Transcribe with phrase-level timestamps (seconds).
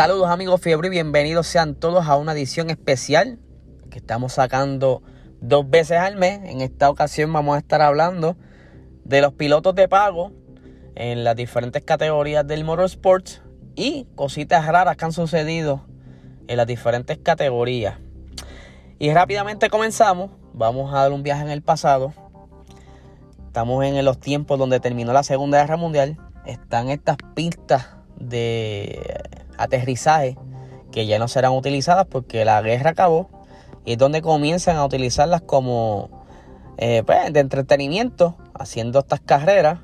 [0.00, 3.38] Saludos amigos Fiebre y bienvenidos sean todos a una edición especial
[3.90, 5.02] que estamos sacando
[5.42, 6.40] dos veces al mes.
[6.44, 8.34] En esta ocasión vamos a estar hablando
[9.04, 10.32] de los pilotos de pago
[10.94, 13.42] en las diferentes categorías del motorsports
[13.76, 15.84] y cositas raras que han sucedido
[16.48, 17.98] en las diferentes categorías.
[18.98, 20.30] Y rápidamente comenzamos.
[20.54, 22.14] Vamos a dar un viaje en el pasado.
[23.48, 26.16] Estamos en los tiempos donde terminó la Segunda Guerra Mundial.
[26.46, 27.86] Están estas pistas
[28.18, 29.20] de
[29.60, 30.36] aterrizaje
[30.90, 33.28] que ya no serán utilizadas porque la guerra acabó
[33.84, 36.24] y es donde comienzan a utilizarlas como
[36.76, 39.80] eh, pues, de entretenimiento, haciendo estas carreras.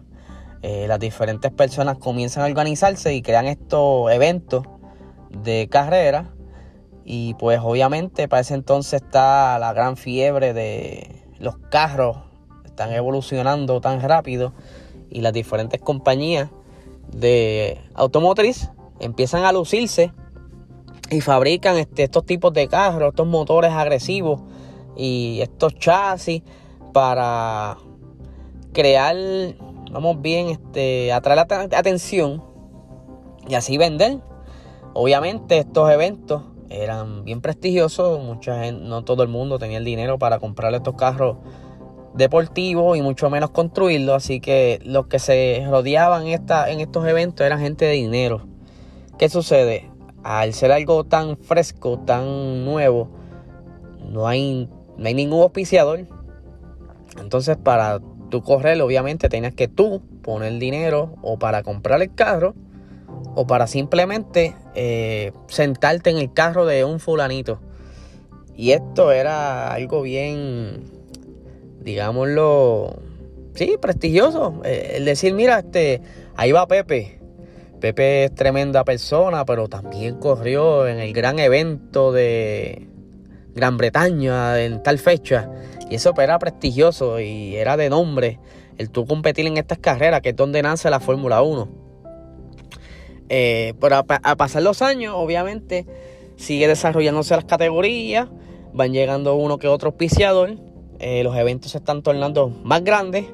[0.63, 4.65] Eh, las diferentes personas comienzan a organizarse y crean estos eventos
[5.31, 6.27] de carreras.
[7.05, 12.19] Y pues obviamente para ese entonces está la gran fiebre de los carros,
[12.65, 14.53] están evolucionando tan rápido
[15.09, 16.51] y las diferentes compañías
[17.13, 20.13] de automotriz empiezan a lucirse
[21.11, 24.41] y fabrican este, estos tipos de carros, estos motores agresivos
[24.97, 26.43] y estos chasis
[26.93, 27.77] para
[28.73, 29.17] crear,
[29.93, 32.43] vamos bien, este, atraer la atención
[33.49, 34.19] y así vender.
[34.95, 40.19] Obviamente estos eventos eran bien prestigiosos, mucha gente, no todo el mundo tenía el dinero
[40.19, 41.37] para comprar estos carros
[42.15, 47.47] deportivos y mucho menos construirlos, así que los que se rodeaban esta, en estos eventos
[47.47, 48.56] eran gente de dinero.
[49.19, 49.91] ¿Qué sucede?
[50.23, 53.09] Al ser algo tan fresco, tan nuevo,
[54.11, 56.07] no hay, no hay ningún auspiciador.
[57.19, 58.01] Entonces, para
[58.31, 62.55] tú correr, obviamente tenías que tú poner dinero o para comprar el carro
[63.35, 67.61] o para simplemente eh, sentarte en el carro de un fulanito.
[68.55, 70.83] Y esto era algo bien,
[71.81, 72.97] digámoslo,
[73.55, 74.61] sí, prestigioso.
[74.65, 76.03] Eh, el decir, mira, este,
[76.37, 77.21] ahí va Pepe,
[77.81, 82.89] Pepe es tremenda persona, pero también corrió en el gran evento de
[83.55, 85.51] Gran Bretaña en tal fecha.
[85.91, 88.39] Y eso era prestigioso y era de nombre
[88.79, 91.69] el tú competir en estas carreras, que es donde nace la Fórmula 1.
[93.29, 95.87] Eh, pero a, pasar los años, obviamente,
[96.37, 98.29] sigue desarrollándose las categorías,
[98.73, 100.57] van llegando uno que otro auspiciador,
[100.99, 103.27] eh, los eventos se están tornando más grandes,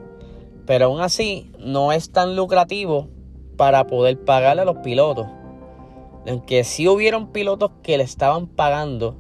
[0.66, 3.09] pero aún así no es tan lucrativo
[3.57, 5.27] para poder pagarle a los pilotos.
[6.27, 9.17] Aunque sí hubieron pilotos que le estaban pagando,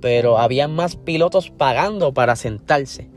[0.00, 3.10] pero había más pilotos pagando para sentarse.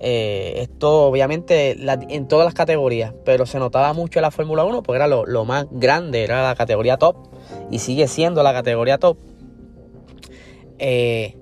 [0.00, 1.76] Eh, esto obviamente
[2.14, 5.44] en todas las categorías, pero se notaba mucho en la Fórmula 1 porque era lo,
[5.44, 7.16] más grande, era la categoría top
[7.70, 9.18] y sigue siendo la categoría top.
[10.78, 11.36] Eh,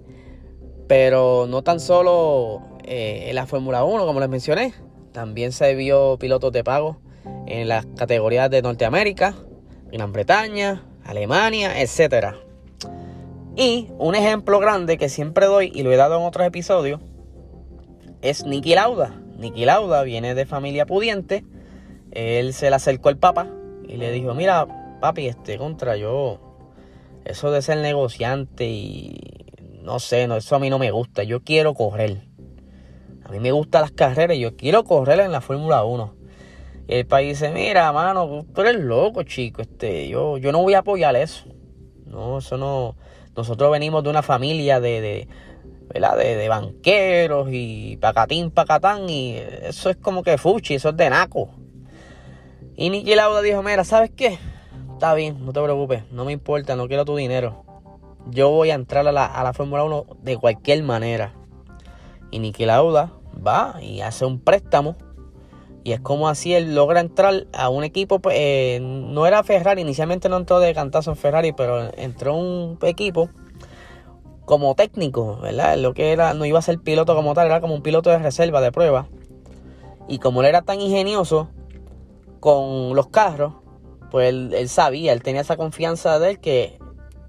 [0.87, 4.73] pero no tan solo eh, en la Fórmula 1, como les mencioné,
[5.13, 6.99] también se vio pilotos de pago
[7.47, 9.34] en las categorías de Norteamérica,
[9.92, 12.37] Gran Bretaña, Alemania, etc.
[13.56, 17.00] Y un ejemplo grande que siempre doy y lo he dado en otros episodios
[18.22, 19.20] es Nicky Lauda.
[19.38, 21.44] Nicky Lauda viene de familia pudiente.
[22.10, 23.48] Él se le acercó al Papa
[23.86, 24.66] y le dijo, mira,
[25.00, 26.41] papi, este contra yo,
[27.25, 29.47] eso de ser negociante y
[29.82, 31.22] no sé, no, eso a mí no me gusta.
[31.22, 32.22] Yo quiero correr.
[33.25, 36.16] A mí me gustan las carreras yo quiero correr en la Fórmula 1.
[36.88, 39.62] Y el país dice, mira, mano, tú eres loco, chico.
[39.62, 41.47] Este, yo, yo no voy a apoyar eso.
[42.06, 42.97] No, eso no.
[43.36, 45.28] Nosotros venimos de una familia de, de
[45.92, 46.16] ¿verdad?
[46.16, 49.08] De, banqueros y pacatín, pacatán.
[49.08, 51.50] Y eso es como que fuchi, eso es de naco.
[52.76, 54.38] Y Nicky Lauda dijo, mira, ¿sabes qué?
[54.92, 57.64] Está bien, no te preocupes, no me importa, no quiero tu dinero.
[58.30, 61.32] Yo voy a entrar a la, a la Fórmula 1 de cualquier manera.
[62.30, 63.12] Y Nicky Lauda
[63.47, 64.97] va y hace un préstamo
[65.86, 69.83] y es como así él logra entrar a un equipo, pues, eh, no era Ferrari,
[69.83, 73.30] inicialmente no entró de cantazo en Ferrari, pero entró un equipo
[74.44, 75.77] como técnico, ¿verdad?
[75.77, 78.18] Lo que era, no iba a ser piloto como tal, era como un piloto de
[78.18, 79.06] reserva, de prueba.
[80.09, 81.50] Y como él era tan ingenioso
[82.41, 83.53] con los carros,
[84.10, 86.80] pues él, él sabía, él tenía esa confianza de él que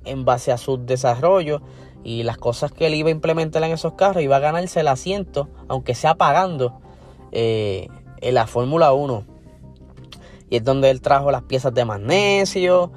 [0.03, 1.61] en base a su desarrollo
[2.03, 4.87] y las cosas que él iba a implementar en esos carros, iba a ganarse el
[4.87, 6.81] asiento, aunque sea pagando.
[7.31, 7.87] Eh,
[8.21, 9.23] en la Fórmula 1.
[10.49, 12.91] Y es donde él trajo las piezas de magnesio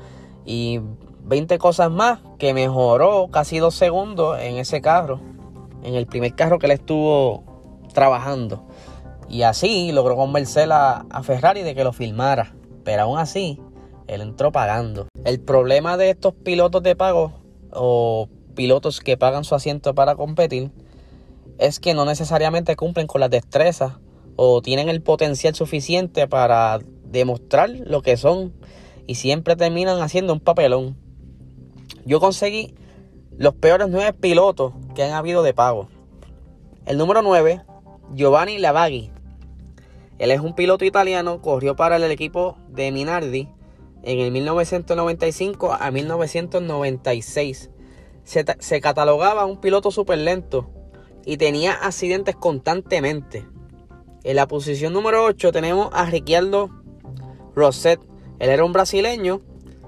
[0.44, 0.80] y
[1.24, 5.20] 20 cosas más que mejoró casi dos segundos en ese carro,
[5.82, 7.44] en el primer carro que él estuvo
[7.92, 8.64] trabajando.
[9.28, 12.54] Y así logró convencer a, a Ferrari de que lo filmara.
[12.84, 13.60] Pero aún así,
[14.06, 15.06] él entró pagando.
[15.24, 17.32] El problema de estos pilotos de pago
[17.72, 20.70] o pilotos que pagan su asiento para competir
[21.58, 23.92] es que no necesariamente cumplen con las destrezas
[24.42, 28.54] o tienen el potencial suficiente para demostrar lo que son
[29.06, 30.96] y siempre terminan haciendo un papelón.
[32.06, 32.74] yo conseguí
[33.36, 35.90] los peores nueve pilotos que han habido de pago.
[36.86, 37.60] El número 9,
[38.14, 39.10] Giovanni Lavaghi.
[40.18, 43.46] Él es un piloto italiano, corrió para el equipo de Minardi
[44.02, 47.68] en el 1995 a 1996.
[48.24, 50.70] Se, se catalogaba un piloto súper lento
[51.26, 53.44] y tenía accidentes constantemente.
[54.22, 56.68] En la posición número 8 tenemos a Ricciardo
[57.54, 58.00] Rosset.
[58.38, 59.40] Él era un brasileño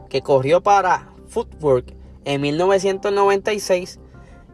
[0.09, 1.95] que corrió para Footwork
[2.25, 4.01] en 1996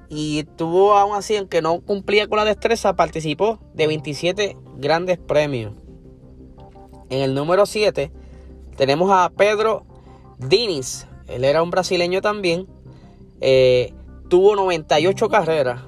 [0.08, 5.74] y tuvo aún así, aunque no cumplía con la destreza, participó de 27 grandes premios.
[7.10, 8.10] En el número 7
[8.76, 9.86] tenemos a Pedro
[10.38, 11.06] Diniz.
[11.28, 12.66] Él era un brasileño también.
[13.40, 13.94] Eh,
[14.28, 15.82] tuvo 98 carreras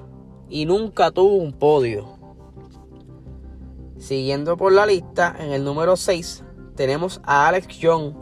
[0.49, 2.20] y nunca tuvo un podio.
[4.01, 6.43] Siguiendo por la lista, en el número 6
[6.75, 8.15] tenemos a Alex Young.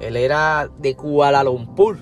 [0.00, 1.98] Él era de Kuala Lumpur.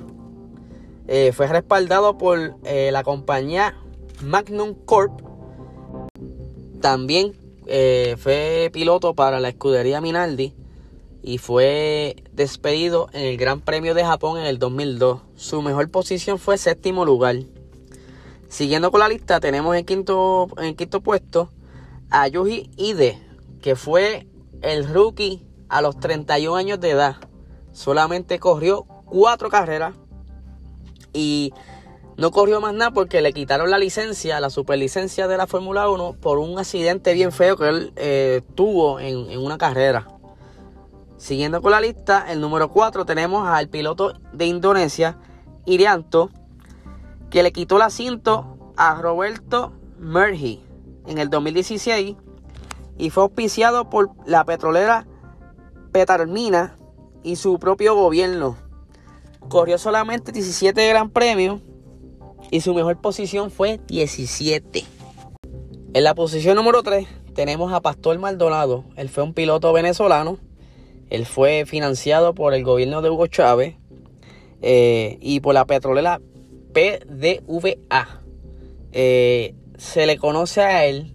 [1.07, 3.75] Eh, fue respaldado por eh, la compañía
[4.23, 5.23] Magnum Corp.
[6.83, 7.33] También
[7.67, 10.55] eh, fue piloto para la escudería Minaldi
[11.23, 15.23] y fue despedido en el Gran Premio de Japón en el 2002.
[15.35, 17.37] Su mejor posición fue séptimo lugar.
[18.49, 21.49] Siguiendo con la lista, tenemos en quinto, en quinto puesto
[22.11, 23.19] a Yuji Ide,
[23.61, 24.27] que fue
[24.63, 27.17] el rookie a los 31 años de edad.
[27.73, 29.95] Solamente corrió cuatro carreras
[31.13, 31.53] y
[32.17, 36.17] no corrió más nada porque le quitaron la licencia, la superlicencia de la Fórmula 1
[36.21, 40.09] por un accidente bien feo que él eh, tuvo en, en, una carrera.
[41.17, 45.19] Siguiendo con la lista, el número 4 tenemos al piloto de Indonesia,
[45.67, 46.31] Irianto,
[47.31, 50.68] que le quitó el asiento a Roberto Merhi
[51.09, 52.17] en el 2016
[52.99, 55.07] y fue auspiciado por la petrolera
[55.93, 56.77] Petarmina
[57.23, 58.57] y su propio gobierno.
[59.49, 61.61] Corrió solamente 17 Gran Premios
[62.51, 64.85] y su mejor posición fue 17.
[65.95, 68.85] En la posición número 3 tenemos a Pastor Maldonado.
[68.97, 70.39] Él fue un piloto venezolano.
[71.09, 73.77] Él fue financiado por el gobierno de Hugo Chávez
[74.61, 76.21] eh, y por la petrolera
[76.73, 78.23] PDVA.
[78.93, 81.15] Eh, se le conoce a él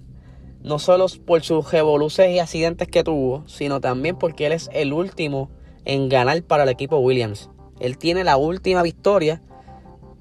[0.63, 4.93] no solo por sus revoluciones y accidentes que tuvo, sino también porque él es el
[4.93, 5.49] último
[5.83, 7.49] en ganar para el equipo Williams.
[7.81, 9.41] Él tiene la última victoria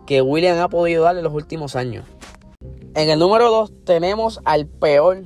[0.04, 2.04] que Williams ha podido dar en los últimos años.
[2.96, 5.22] En el número 2 tenemos al peor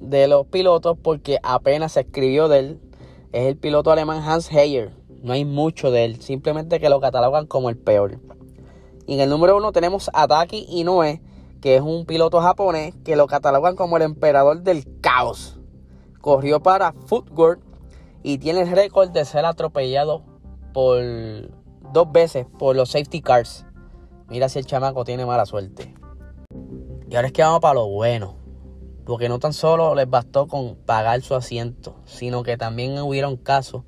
[0.00, 2.80] de los pilotos porque apenas se escribió de él.
[3.32, 4.90] Es el piloto alemán Hans Heyer.
[5.22, 8.18] No hay mucho de él, simplemente que lo catalogan como el peor.
[9.06, 11.20] Y en el número 1 tenemos a Taki Inoue,
[11.60, 15.58] que es un piloto japonés que lo catalogan como el emperador del caos.
[16.20, 17.60] Corrió para Footwork
[18.22, 20.22] y tiene el récord de ser atropellado
[20.72, 21.00] por
[21.92, 23.66] dos veces por los safety cars.
[24.28, 25.94] Mira si el chamaco tiene mala suerte.
[27.08, 28.36] Y ahora es que vamos para lo bueno.
[29.04, 33.82] Porque no tan solo les bastó con pagar su asiento, sino que también hubieron casos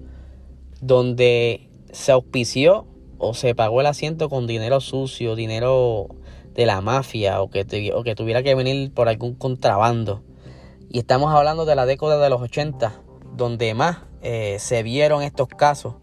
[0.80, 2.86] donde se auspició
[3.18, 6.08] o se pagó el asiento con dinero sucio, dinero
[6.54, 10.22] de la mafia o que, que tuviera que venir por algún contrabando.
[10.88, 13.00] Y estamos hablando de la década de los 80,
[13.34, 15.94] donde más eh, se vieron estos casos.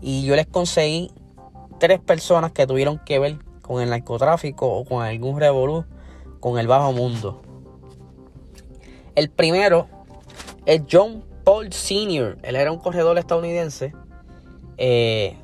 [0.00, 1.10] Y yo les conseguí
[1.78, 5.84] tres personas que tuvieron que ver con el narcotráfico o con algún revolú
[6.40, 7.42] con el bajo mundo.
[9.14, 9.88] El primero
[10.66, 12.38] es John Paul Sr.
[12.42, 13.92] Él era un corredor estadounidense.
[14.78, 15.36] Eh,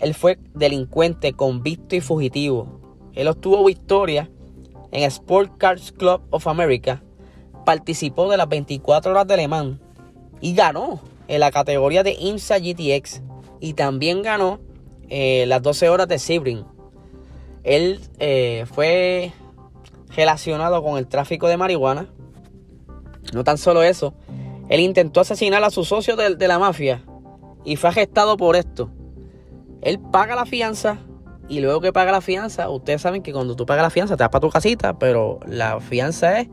[0.00, 2.79] él fue delincuente, convicto y fugitivo.
[3.14, 4.30] Él obtuvo victoria
[4.92, 7.02] en Sport Cars Club of America,
[7.64, 9.78] participó de las 24 horas de Le Mans
[10.40, 13.22] y ganó en la categoría de IMSA GTX
[13.60, 14.58] y también ganó
[15.08, 16.64] eh, las 12 horas de Sebring.
[17.62, 19.32] Él eh, fue
[20.16, 22.08] relacionado con el tráfico de marihuana.
[23.32, 24.14] No tan solo eso,
[24.68, 27.04] él intentó asesinar a su socio de, de la mafia
[27.64, 28.90] y fue arrestado por esto.
[29.82, 30.98] Él paga la fianza
[31.50, 34.22] y luego que paga la fianza, ustedes saben que cuando tú pagas la fianza te
[34.22, 36.48] vas para tu casita, pero la fianza es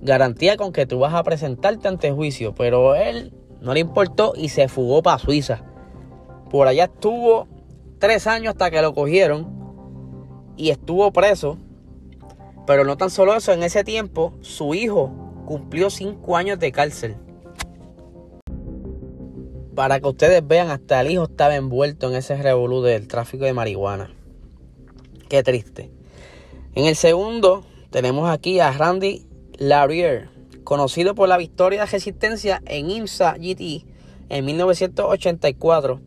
[0.00, 2.54] garantía con que tú vas a presentarte ante juicio.
[2.54, 5.62] Pero él no le importó y se fugó para Suiza.
[6.48, 7.46] Por allá estuvo
[7.98, 9.46] tres años hasta que lo cogieron
[10.56, 11.58] y estuvo preso.
[12.66, 15.12] Pero no tan solo eso, en ese tiempo su hijo
[15.44, 17.16] cumplió cinco años de cárcel.
[19.74, 23.52] Para que ustedes vean, hasta el hijo estaba envuelto en ese revolú del tráfico de
[23.52, 24.21] marihuana.
[25.32, 25.90] Qué triste.
[26.74, 30.28] En el segundo tenemos aquí a Randy Laurier,
[30.62, 33.86] conocido por la victoria de resistencia en IMSA GT
[34.28, 36.02] en 1984.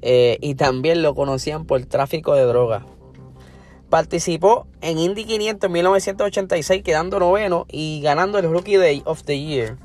[0.00, 2.84] eh, y también lo conocían por tráfico de drogas.
[3.90, 9.38] Participó en Indy 500 en 1986 quedando noveno y ganando el Rookie Day of the
[9.38, 9.76] Year.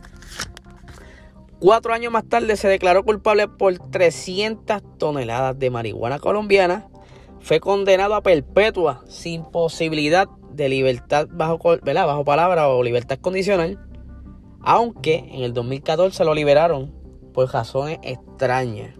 [1.60, 6.88] Cuatro años más tarde se declaró culpable por 300 toneladas de marihuana colombiana.
[7.40, 11.60] Fue condenado a perpetua sin posibilidad de libertad bajo,
[12.26, 13.80] palabra o libertad condicional.
[14.62, 16.94] Aunque en el 2014 lo liberaron
[17.34, 18.96] por razones extrañas.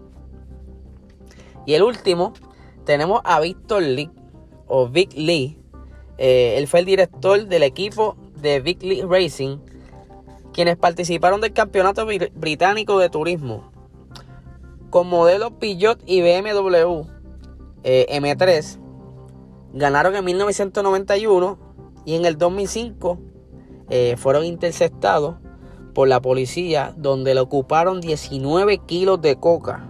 [1.66, 2.32] Y el último,
[2.84, 4.10] tenemos a Víctor Lee,
[4.66, 5.58] o Vic Lee.
[6.16, 9.58] Eh, él fue el director del equipo de Vic Lee Racing,
[10.54, 13.70] quienes participaron del Campeonato Británico de Turismo.
[14.88, 17.17] Con modelos Peugeot y BMW
[17.90, 18.78] eh, M3,
[19.72, 21.58] ganaron en 1991
[22.04, 23.18] y en el 2005
[23.88, 25.36] eh, fueron interceptados
[25.94, 29.88] por la policía donde le ocuparon 19 kilos de coca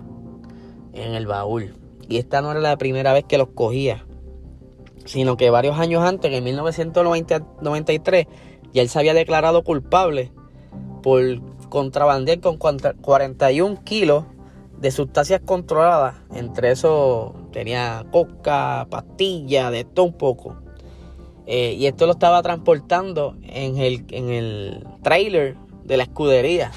[0.93, 1.75] en el baúl.
[2.09, 4.07] Y esta no era la primera vez que los cogía,
[5.05, 8.27] sino que varios años antes, en 1993,
[8.73, 10.31] ya él se había declarado culpable
[11.03, 11.21] por
[11.69, 14.25] contrabandear con 41 kilos
[14.81, 16.17] de sustancias controladas.
[16.35, 20.57] Entre eso tenía coca, pastilla, de todo un poco.
[21.47, 26.71] Eh, y esto lo estaba transportando en el, en el trailer de la escudería.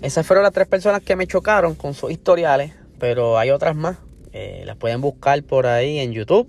[0.00, 3.96] Esas fueron las tres personas que me chocaron con sus historiales, pero hay otras más.
[4.32, 6.48] Eh, las pueden buscar por ahí en YouTube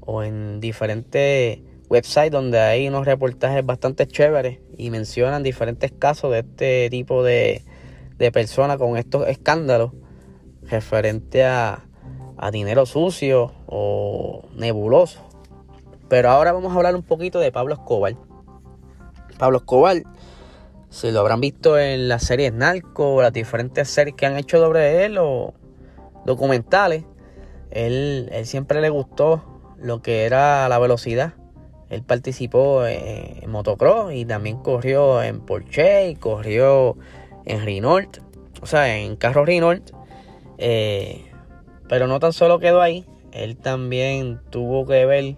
[0.00, 6.40] o en diferentes websites donde hay unos reportajes bastante chéveres y mencionan diferentes casos de
[6.40, 7.62] este tipo de,
[8.18, 9.92] de personas con estos escándalos
[10.62, 11.84] referente a,
[12.36, 15.20] a dinero sucio o nebuloso.
[16.08, 18.14] Pero ahora vamos a hablar un poquito de Pablo Escobar.
[19.38, 20.02] Pablo Escobar,
[20.88, 25.04] si lo habrán visto en las series Narco, las diferentes series que han hecho sobre
[25.04, 25.54] él o
[26.24, 27.04] documentales,
[27.70, 29.42] él, él siempre le gustó
[29.78, 31.34] lo que era la velocidad.
[31.88, 36.96] Él participó en, motocross y también corrió en Porsche y corrió
[37.46, 38.18] en Renault,
[38.60, 39.90] o sea, en carro Renault.
[40.58, 41.24] Eh,
[41.88, 45.36] pero no tan solo quedó ahí, él también tuvo que ver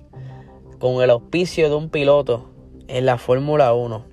[0.79, 2.51] con el auspicio de un piloto
[2.87, 4.05] en la Fórmula 1.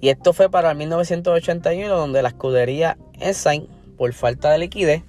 [0.00, 3.68] Y esto fue para el 1981, donde la escudería Ensign,
[3.98, 5.02] por falta de liquidez,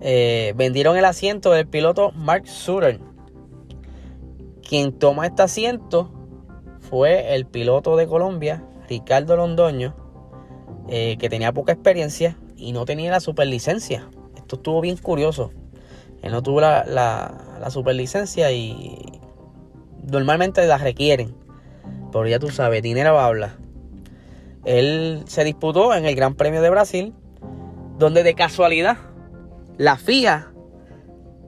[0.00, 3.00] eh, vendieron el asiento del piloto Mark Sutter.
[4.66, 6.12] Quien toma este asiento
[6.78, 9.96] fue el piloto de Colombia, Ricardo Londoño,
[10.90, 14.08] eh, que tenía poca experiencia y no tenía la superlicencia.
[14.36, 15.52] Esto estuvo bien curioso.
[16.20, 18.98] Él no tuvo la, la, superlicencia y
[20.10, 21.34] normalmente la requieren.
[22.12, 23.56] Pero ya tú sabes, dinero habla.
[24.64, 27.14] Él se disputó en el Gran Premio de Brasil,
[27.98, 28.98] donde de casualidad
[29.78, 30.52] la FIA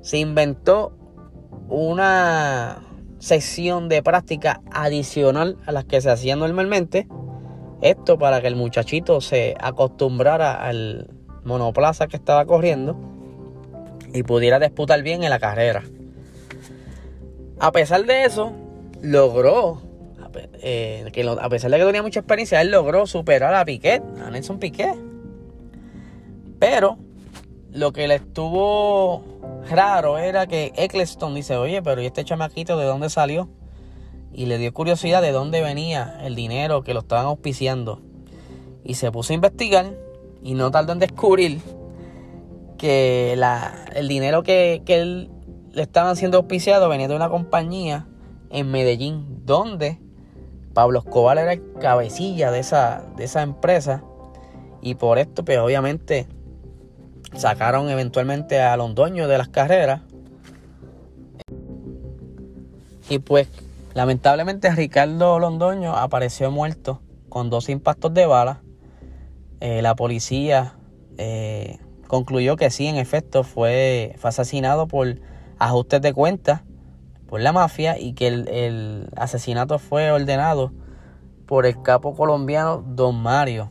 [0.01, 0.97] se inventó
[1.69, 2.83] una
[3.19, 7.09] sesión de práctica adicional a las que se hacían normalmente.
[7.83, 11.11] Esto para que el muchachito se acostumbrara al
[11.45, 12.97] monoplaza que estaba corriendo
[14.15, 15.83] y pudiera disputar bien en la carrera.
[17.59, 18.53] A pesar de eso,
[19.01, 19.83] logró,
[20.63, 24.31] eh, que a pesar de que tenía mucha experiencia, él logró superar a Piquet, a
[24.31, 24.95] Nelson Piquet.
[26.61, 26.99] Pero
[27.73, 29.25] lo que le estuvo
[29.69, 33.49] raro era que Eccleston dice, oye, pero ¿y este chamaquito de dónde salió?
[34.33, 38.01] Y le dio curiosidad de dónde venía el dinero que lo estaban auspiciando.
[38.85, 39.95] Y se puso a investigar
[40.43, 41.61] y no tardó en descubrir
[42.79, 43.39] que
[43.95, 48.09] el dinero que, que le estaban siendo auspiciado venía de una compañía
[48.51, 49.99] en Medellín, donde
[50.75, 54.03] Pablo Escobar era el cabecilla de esa, de esa empresa.
[54.81, 56.27] Y por esto, pues obviamente
[57.35, 60.03] Sacaron eventualmente a Londoño de las carreras.
[63.09, 63.49] Y pues
[63.95, 68.63] lamentablemente Ricardo Londoño apareció muerto con dos impactos de bala.
[69.61, 70.75] Eh, la policía
[71.19, 75.21] eh, concluyó que sí, en efecto, fue, fue asesinado por
[75.59, 76.63] ajustes de cuentas
[77.27, 80.73] por la mafia y que el, asesinato fue ordenado
[81.47, 83.71] por el capo colombiano Don Mario.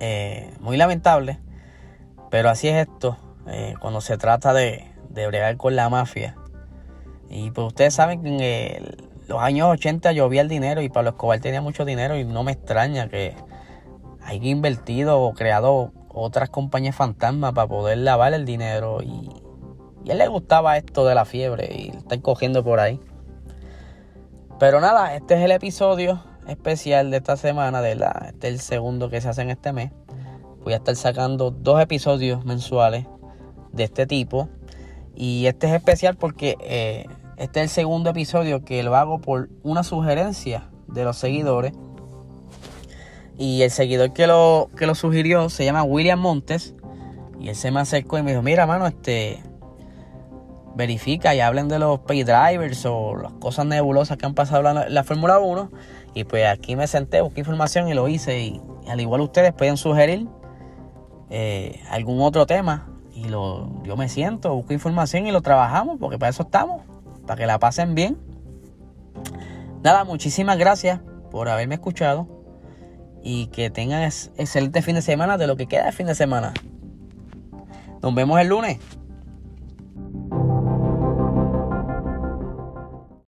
[0.00, 1.40] Eh, muy lamentable.
[2.30, 3.16] Pero así es esto,
[3.80, 6.36] cuando se trata de, de, bregar con la mafia.
[7.34, 11.40] Y pues ustedes saben que en los años 80 llovía el dinero y Pablo Escobar
[11.40, 13.34] tenía mucho dinero y no me extraña que
[14.22, 19.28] haya invertido o creado otras compañías fantasmas para poder lavar el dinero y,
[20.08, 23.00] a él le gustaba esto de la fiebre y está cogiendo por ahí.
[24.60, 28.60] Pero nada, este es el episodio especial de esta semana, de la, este es el
[28.60, 29.90] segundo que se hace en este mes
[30.62, 33.06] Voy a estar sacando dos episodios mensuales
[33.72, 34.48] de este tipo.
[35.16, 39.48] Y este es especial porque eh, este es el segundo episodio que lo hago por
[39.62, 41.72] una sugerencia de los seguidores.
[43.36, 46.74] Y el seguidor que lo, que lo sugirió se llama William Montes.
[47.40, 49.42] Y él se me acercó y me dijo, mira, mano, este
[50.76, 54.94] verifica y hablen de los pay drivers o las cosas nebulosas que han pasado en
[54.94, 55.70] la, Fórmula 1.
[56.14, 58.40] Y pues aquí me senté, busqué información y lo hice.
[58.40, 60.28] Y, al igual ustedes pueden sugerir
[61.30, 62.88] eh, algún otro tema.
[63.14, 66.82] Y lo, yo me siento, busco información y lo trabajamos, porque para eso estamos,
[67.26, 68.18] para que la pasen bien.
[69.82, 71.00] Nada, muchísimas gracias
[71.30, 72.26] por haberme escuchado
[73.22, 76.52] y que tengan excelente fin de semana de lo que queda de fin de semana.
[78.02, 78.78] Nos vemos el lunes.